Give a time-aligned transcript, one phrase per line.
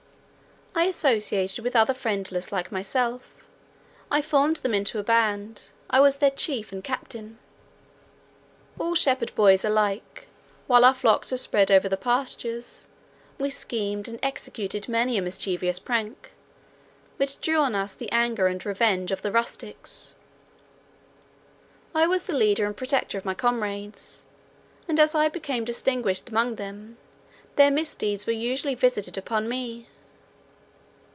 [0.73, 3.29] I associated with others friendless like myself;
[4.09, 7.37] I formed them into a band, I was their chief and captain.
[8.79, 10.27] All shepherd boys alike,
[10.65, 12.87] while our flocks were spread over the pastures,
[13.37, 16.31] we schemed and executed many a mischievous prank,
[17.17, 20.15] which drew on us the anger and revenge of the rustics.
[21.93, 24.25] I was the leader and protector of my comrades,
[24.87, 26.97] and as I became distinguished among them,
[27.57, 29.87] their misdeeds were usually visited upon me.